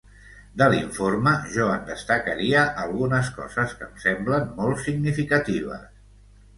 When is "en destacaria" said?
1.75-2.65